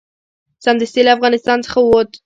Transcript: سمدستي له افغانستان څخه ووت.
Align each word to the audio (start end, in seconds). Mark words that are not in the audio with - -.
سمدستي 0.65 1.01
له 1.03 1.11
افغانستان 1.17 1.57
څخه 1.65 1.79
ووت. 1.81 2.09